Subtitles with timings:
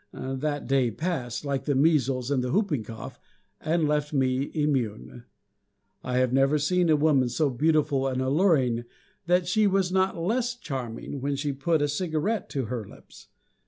[0.13, 3.19] That day passed, like the measles and the whooping cough,
[3.59, 5.25] and left me immune.
[6.03, 8.85] I have never seen a woman so beautiful and alluring
[9.27, 13.27] that she was not less charming when she put a cigarette to her lips.